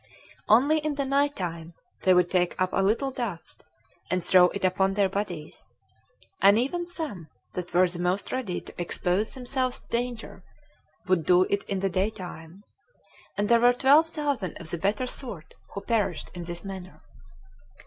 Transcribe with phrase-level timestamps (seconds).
[0.49, 3.63] Only in the night time they would take up a little dust,
[4.09, 5.75] and throw it upon their bodies;
[6.41, 10.43] and even some that were the most ready to expose themselves to danger
[11.05, 12.63] would do it in the day time:
[13.37, 17.03] and there were twelve thousand of the better sort who perished in this manner.